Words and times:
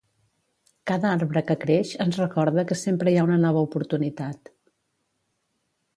Cada 0.91 1.11
arbre 1.17 1.43
que 1.51 1.57
creix 1.65 1.91
ens 2.07 2.17
recorda 2.21 2.65
que 2.71 2.79
sempre 2.85 3.13
hi 3.15 3.19
ha 3.21 3.29
una 3.29 3.39
nova 3.47 3.65
oportunitat. 3.69 4.53